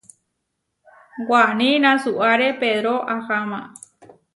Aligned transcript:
Waní 1.29 1.69
nasuáre 1.83 2.49
Pedró 2.61 2.95
aháma. 3.15 3.61